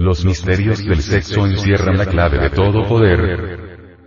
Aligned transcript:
Los 0.00 0.24
misterios 0.24 0.82
del 0.82 1.02
sexo 1.02 1.44
encierran 1.44 1.98
la 1.98 2.06
clave 2.06 2.38
de 2.38 2.48
todo 2.48 2.88
poder. 2.88 3.98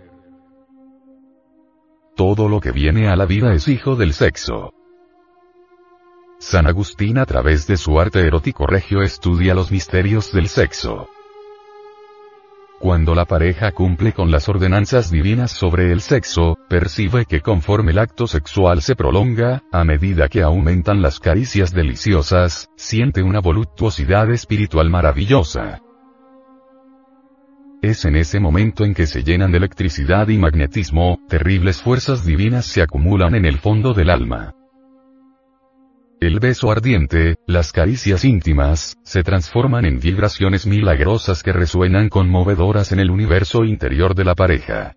Todo 2.16 2.48
lo 2.48 2.58
que 2.58 2.72
viene 2.72 3.08
a 3.08 3.14
la 3.14 3.26
vida 3.26 3.54
es 3.54 3.68
hijo 3.68 3.94
del 3.94 4.12
sexo. 4.12 4.74
San 6.40 6.66
Agustín 6.66 7.16
a 7.16 7.26
través 7.26 7.68
de 7.68 7.76
su 7.76 8.00
arte 8.00 8.26
erótico 8.26 8.66
regio 8.66 9.02
estudia 9.02 9.54
los 9.54 9.70
misterios 9.70 10.32
del 10.32 10.48
sexo. 10.48 11.08
Cuando 12.80 13.14
la 13.14 13.24
pareja 13.24 13.70
cumple 13.70 14.12
con 14.12 14.32
las 14.32 14.48
ordenanzas 14.48 15.12
divinas 15.12 15.52
sobre 15.52 15.92
el 15.92 16.00
sexo, 16.00 16.58
percibe 16.68 17.24
que 17.24 17.40
conforme 17.40 17.92
el 17.92 18.00
acto 18.00 18.26
sexual 18.26 18.82
se 18.82 18.96
prolonga, 18.96 19.62
a 19.70 19.84
medida 19.84 20.28
que 20.28 20.42
aumentan 20.42 21.02
las 21.02 21.20
caricias 21.20 21.72
deliciosas, 21.72 22.68
siente 22.74 23.22
una 23.22 23.38
voluptuosidad 23.38 24.28
espiritual 24.32 24.90
maravillosa. 24.90 25.83
En 28.02 28.16
ese 28.16 28.40
momento 28.40 28.84
en 28.84 28.92
que 28.92 29.06
se 29.06 29.22
llenan 29.22 29.52
de 29.52 29.58
electricidad 29.58 30.26
y 30.28 30.36
magnetismo, 30.36 31.20
terribles 31.28 31.80
fuerzas 31.80 32.26
divinas 32.26 32.66
se 32.66 32.82
acumulan 32.82 33.36
en 33.36 33.44
el 33.44 33.58
fondo 33.58 33.94
del 33.94 34.10
alma. 34.10 34.52
El 36.20 36.40
beso 36.40 36.72
ardiente, 36.72 37.36
las 37.46 37.70
caricias 37.70 38.24
íntimas, 38.24 38.96
se 39.04 39.22
transforman 39.22 39.84
en 39.84 40.00
vibraciones 40.00 40.66
milagrosas 40.66 41.44
que 41.44 41.52
resuenan 41.52 42.08
conmovedoras 42.08 42.90
en 42.90 42.98
el 42.98 43.10
universo 43.10 43.64
interior 43.64 44.16
de 44.16 44.24
la 44.24 44.34
pareja. 44.34 44.94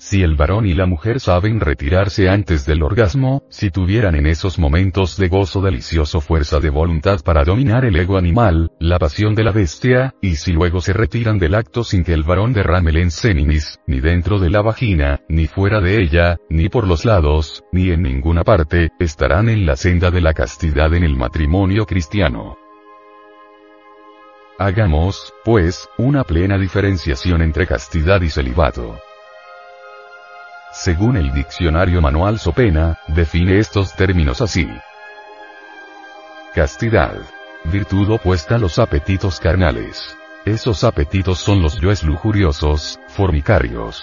Si 0.00 0.22
el 0.22 0.34
varón 0.34 0.64
y 0.64 0.72
la 0.72 0.86
mujer 0.86 1.20
saben 1.20 1.60
retirarse 1.60 2.30
antes 2.30 2.64
del 2.64 2.82
orgasmo, 2.82 3.42
si 3.50 3.70
tuvieran 3.70 4.14
en 4.14 4.26
esos 4.26 4.58
momentos 4.58 5.18
de 5.18 5.28
gozo 5.28 5.60
delicioso 5.60 6.22
fuerza 6.22 6.58
de 6.58 6.70
voluntad 6.70 7.20
para 7.22 7.44
dominar 7.44 7.84
el 7.84 7.96
ego 7.96 8.16
animal, 8.16 8.72
la 8.80 8.98
pasión 8.98 9.34
de 9.34 9.44
la 9.44 9.52
bestia, 9.52 10.14
y 10.22 10.36
si 10.36 10.52
luego 10.52 10.80
se 10.80 10.94
retiran 10.94 11.38
del 11.38 11.54
acto 11.54 11.84
sin 11.84 12.02
que 12.02 12.14
el 12.14 12.22
varón 12.22 12.54
derrame 12.54 12.92
el 12.92 12.96
enseninis, 12.96 13.78
ni 13.86 14.00
dentro 14.00 14.38
de 14.38 14.48
la 14.48 14.62
vagina, 14.62 15.20
ni 15.28 15.46
fuera 15.46 15.82
de 15.82 16.00
ella, 16.00 16.38
ni 16.48 16.70
por 16.70 16.86
los 16.86 17.04
lados, 17.04 17.62
ni 17.70 17.90
en 17.90 18.00
ninguna 18.00 18.42
parte, 18.42 18.92
estarán 18.98 19.50
en 19.50 19.66
la 19.66 19.76
senda 19.76 20.10
de 20.10 20.22
la 20.22 20.32
castidad 20.32 20.94
en 20.94 21.04
el 21.04 21.14
matrimonio 21.14 21.84
cristiano. 21.84 22.56
Hagamos, 24.58 25.34
pues, 25.44 25.90
una 25.98 26.24
plena 26.24 26.56
diferenciación 26.56 27.42
entre 27.42 27.66
castidad 27.66 28.22
y 28.22 28.30
celibato. 28.30 28.98
Según 30.72 31.16
el 31.16 31.32
diccionario 31.32 32.00
manual 32.00 32.38
Sopena, 32.38 32.98
define 33.08 33.58
estos 33.58 33.94
términos 33.94 34.40
así. 34.40 34.68
Castidad. 36.54 37.16
Virtud 37.64 38.10
opuesta 38.10 38.54
a 38.54 38.58
los 38.58 38.78
apetitos 38.78 39.40
carnales. 39.40 40.16
Esos 40.44 40.84
apetitos 40.84 41.38
son 41.38 41.60
los 41.60 41.78
yoes 41.80 42.02
lujuriosos, 42.02 42.98
formicarios. 43.08 44.02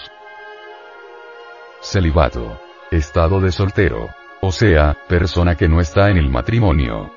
Celibato. 1.81 2.61
Estado 2.91 3.39
de 3.39 3.51
soltero. 3.51 4.09
O 4.41 4.51
sea, 4.51 4.95
persona 5.07 5.55
que 5.55 5.67
no 5.67 5.81
está 5.81 6.09
en 6.09 6.17
el 6.17 6.29
matrimonio. 6.29 7.16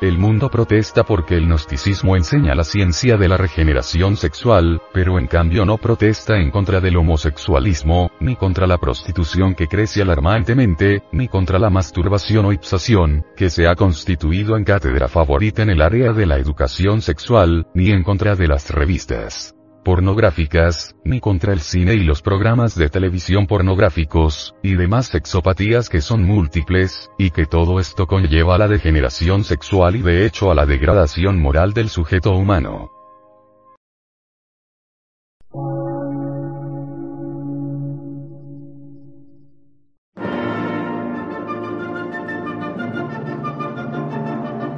El 0.00 0.18
mundo 0.18 0.50
protesta 0.50 1.04
porque 1.04 1.36
el 1.36 1.46
gnosticismo 1.46 2.16
enseña 2.16 2.54
la 2.54 2.64
ciencia 2.64 3.16
de 3.16 3.28
la 3.28 3.38
regeneración 3.38 4.18
sexual, 4.18 4.82
pero 4.92 5.18
en 5.18 5.26
cambio 5.26 5.64
no 5.64 5.78
protesta 5.78 6.36
en 6.36 6.50
contra 6.50 6.80
del 6.80 6.98
homosexualismo, 6.98 8.10
ni 8.20 8.36
contra 8.36 8.66
la 8.66 8.76
prostitución 8.76 9.54
que 9.54 9.68
crece 9.68 10.02
alarmantemente, 10.02 11.02
ni 11.12 11.28
contra 11.28 11.58
la 11.58 11.70
masturbación 11.70 12.44
o 12.44 12.52
ipsación, 12.52 13.24
que 13.36 13.48
se 13.48 13.66
ha 13.66 13.74
constituido 13.74 14.58
en 14.58 14.64
cátedra 14.64 15.08
favorita 15.08 15.62
en 15.62 15.70
el 15.70 15.80
área 15.80 16.12
de 16.12 16.26
la 16.26 16.36
educación 16.36 17.00
sexual, 17.00 17.66
ni 17.72 17.90
en 17.90 18.02
contra 18.02 18.36
de 18.36 18.48
las 18.48 18.68
revistas 18.68 19.55
pornográficas, 19.86 20.96
ni 21.04 21.20
contra 21.20 21.52
el 21.52 21.60
cine 21.60 21.94
y 21.94 22.02
los 22.02 22.20
programas 22.20 22.74
de 22.74 22.88
televisión 22.88 23.46
pornográficos, 23.46 24.56
y 24.60 24.74
demás 24.74 25.06
sexopatías 25.06 25.88
que 25.88 26.00
son 26.00 26.24
múltiples, 26.24 27.08
y 27.18 27.30
que 27.30 27.46
todo 27.46 27.78
esto 27.78 28.08
conlleva 28.08 28.56
a 28.56 28.58
la 28.58 28.66
degeneración 28.66 29.44
sexual 29.44 29.94
y 29.94 30.02
de 30.02 30.26
hecho 30.26 30.50
a 30.50 30.56
la 30.56 30.66
degradación 30.66 31.40
moral 31.40 31.72
del 31.72 31.88
sujeto 31.88 32.32
humano. 32.32 32.90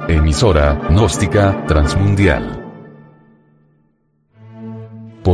Emisora, 0.07 0.79
gnóstica, 0.91 1.65
transmundial 1.65 2.58